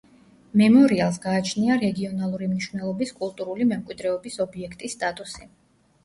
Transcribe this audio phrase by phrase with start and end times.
[0.59, 5.47] მემორიალს გააჩნია რეგიონალური მნიშვნელობის კულტურული მემკვიდრეობის ობიექტის სტატუსი.